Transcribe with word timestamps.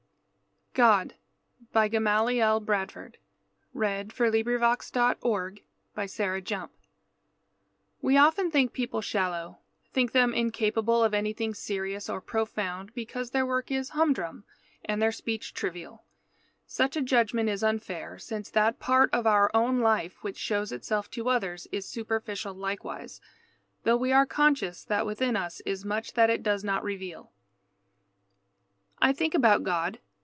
_From 0.73 1.09
"The 1.09 1.13
Voices 1.73 1.97
of 1.99 2.61
Song." 2.63 3.11
[Illustration: 3.11 3.13
JAMES 3.73 4.19
WILLIAM 4.73 5.17
FOLEY] 5.93 6.41
GOD 6.41 6.69
We 8.01 8.17
often 8.17 8.49
think 8.49 8.71
people 8.71 9.01
shallow, 9.01 9.59
think 9.91 10.13
them 10.13 10.33
incapable 10.33 11.03
of 11.03 11.13
anything 11.13 11.53
serious 11.53 12.07
or 12.09 12.21
profound, 12.21 12.93
because 12.93 13.31
their 13.31 13.45
work 13.45 13.69
is 13.69 13.89
humdrum 13.89 14.45
and 14.85 15.01
their 15.01 15.11
speech 15.11 15.53
trivial. 15.53 16.05
Such 16.65 16.95
a 16.95 17.01
judgment 17.01 17.49
is 17.49 17.61
unfair, 17.65 18.17
since 18.17 18.49
that 18.51 18.79
part 18.79 19.09
of 19.13 19.27
our 19.27 19.51
own 19.53 19.81
life 19.81 20.23
which 20.23 20.37
shows 20.37 20.71
itself 20.71 21.11
to 21.11 21.27
others 21.27 21.67
is 21.73 21.85
superficial 21.85 22.53
likewise, 22.53 23.19
though 23.83 23.97
we 23.97 24.13
are 24.13 24.25
conscious 24.25 24.85
that 24.85 25.05
within 25.05 25.35
us 25.35 25.59
is 25.65 25.83
much 25.83 26.13
that 26.13 26.29
it 26.29 26.41
does 26.41 26.63
not 26.63 26.81
reveal. 26.81 27.33
I 29.03 29.11
think 29.11 29.33
about 29.35 29.63
God. 29.63 29.99